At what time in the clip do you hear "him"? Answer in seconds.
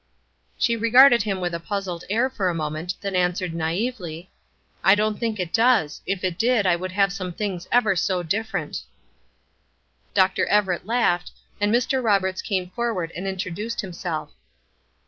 1.21-1.39